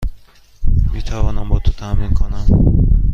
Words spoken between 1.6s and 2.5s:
تمرین کنم؟